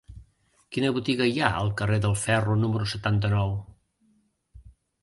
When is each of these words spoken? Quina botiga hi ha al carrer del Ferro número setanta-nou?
Quina 0.77 0.89
botiga 0.95 1.27
hi 1.33 1.37
ha 1.43 1.51
al 1.59 1.69
carrer 1.83 2.01
del 2.07 2.17
Ferro 2.25 2.57
número 2.63 2.89
setanta-nou? 2.95 3.57